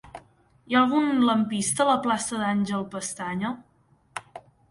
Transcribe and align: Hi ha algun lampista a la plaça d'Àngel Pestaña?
Hi 0.69 0.75
ha 0.75 0.79
algun 0.83 1.11
lampista 1.29 1.83
a 1.85 1.87
la 1.89 1.97
plaça 2.07 2.41
d'Àngel 2.45 2.87
Pestaña? 2.97 3.51